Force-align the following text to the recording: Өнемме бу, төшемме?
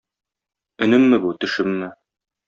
Өнемме 0.85 1.19
бу, 1.25 1.33
төшемме? 1.45 1.91